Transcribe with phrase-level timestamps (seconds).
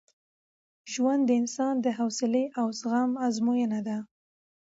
[0.91, 3.97] ژوند د انسان د حوصلې او زغم ازموینه ده.